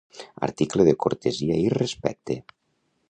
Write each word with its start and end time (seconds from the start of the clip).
Article 0.47 0.87
de 0.89 0.95
cortesia 1.05 1.59
i 1.67 1.71
respecte. 1.75 2.39